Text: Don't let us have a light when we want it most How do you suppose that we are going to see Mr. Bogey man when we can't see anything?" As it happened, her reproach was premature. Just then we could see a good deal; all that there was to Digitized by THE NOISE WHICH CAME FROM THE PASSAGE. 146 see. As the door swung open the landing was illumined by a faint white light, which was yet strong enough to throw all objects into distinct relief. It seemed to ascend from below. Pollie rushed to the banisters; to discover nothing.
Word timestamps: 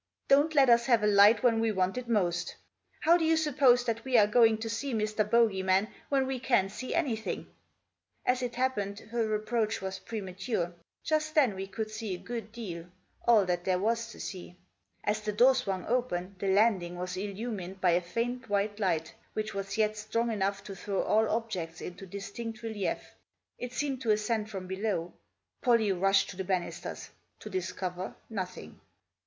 Don't 0.27 0.55
let 0.55 0.67
us 0.67 0.87
have 0.87 1.03
a 1.03 1.05
light 1.05 1.43
when 1.43 1.59
we 1.59 1.71
want 1.71 1.95
it 1.95 2.07
most 2.09 2.55
How 3.01 3.17
do 3.17 3.23
you 3.23 3.37
suppose 3.37 3.85
that 3.85 4.03
we 4.03 4.17
are 4.17 4.25
going 4.25 4.57
to 4.57 4.67
see 4.67 4.95
Mr. 4.95 5.23
Bogey 5.29 5.61
man 5.61 5.89
when 6.09 6.25
we 6.25 6.39
can't 6.39 6.71
see 6.71 6.95
anything?" 6.95 7.45
As 8.25 8.41
it 8.41 8.55
happened, 8.55 8.97
her 9.11 9.27
reproach 9.27 9.79
was 9.79 9.99
premature. 9.99 10.73
Just 11.03 11.35
then 11.35 11.53
we 11.53 11.67
could 11.67 11.91
see 11.91 12.15
a 12.15 12.17
good 12.17 12.51
deal; 12.51 12.87
all 13.27 13.45
that 13.45 13.63
there 13.63 13.77
was 13.77 14.07
to 14.07 14.17
Digitized 14.17 14.31
by 14.31 14.31
THE 14.31 14.41
NOISE 14.41 14.55
WHICH 14.55 14.55
CAME 14.55 14.55
FROM 14.55 15.03
THE 15.03 15.03
PASSAGE. 15.03 15.03
146 15.03 15.03
see. 15.03 15.03
As 15.03 15.21
the 15.21 15.31
door 15.33 15.55
swung 15.55 15.85
open 15.85 16.35
the 16.39 16.51
landing 16.51 16.95
was 16.95 17.17
illumined 17.17 17.79
by 17.81 17.91
a 17.91 18.01
faint 18.01 18.49
white 18.49 18.79
light, 18.79 19.13
which 19.33 19.53
was 19.53 19.77
yet 19.77 19.95
strong 19.95 20.31
enough 20.31 20.63
to 20.63 20.75
throw 20.75 21.03
all 21.03 21.29
objects 21.29 21.79
into 21.79 22.07
distinct 22.07 22.63
relief. 22.63 23.11
It 23.59 23.71
seemed 23.73 24.01
to 24.01 24.09
ascend 24.09 24.49
from 24.49 24.65
below. 24.65 25.13
Pollie 25.61 25.91
rushed 25.91 26.31
to 26.31 26.37
the 26.37 26.43
banisters; 26.43 27.11
to 27.39 27.51
discover 27.51 28.15
nothing. 28.31 28.81